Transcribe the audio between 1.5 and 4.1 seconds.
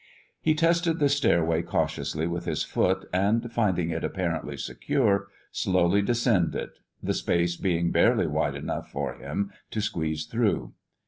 cautiously with his foot, and, finding it